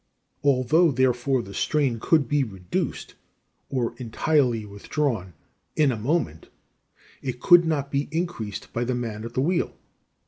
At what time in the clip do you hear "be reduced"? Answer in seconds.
2.27-3.13